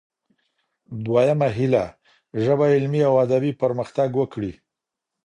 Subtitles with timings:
[1.05, 1.85] دويمه هيله:
[2.43, 4.51] ژبه علمي او ادبي پرمختګ وکړي.